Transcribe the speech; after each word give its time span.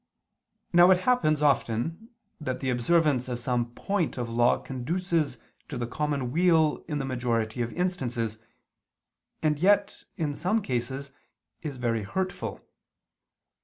Now 0.73 0.89
it 0.89 1.01
happens 1.01 1.43
often 1.43 2.09
that 2.39 2.59
the 2.59 2.71
observance 2.71 3.29
of 3.29 3.37
some 3.37 3.69
point 3.75 4.17
of 4.17 4.31
law 4.31 4.57
conduces 4.57 5.37
to 5.69 5.77
the 5.77 5.85
common 5.85 6.31
weal 6.31 6.83
in 6.87 6.97
the 6.97 7.05
majority 7.05 7.61
of 7.61 7.71
instances, 7.73 8.39
and 9.43 9.59
yet, 9.59 10.05
in 10.17 10.33
some 10.33 10.59
cases, 10.63 11.11
is 11.61 11.77
very 11.77 12.01
hurtful. 12.01 12.65